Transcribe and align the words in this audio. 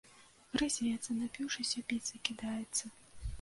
Грызецца, 0.59 1.17
напіўшыся, 1.17 1.85
біцца 1.93 2.23
кідаецца. 2.31 2.85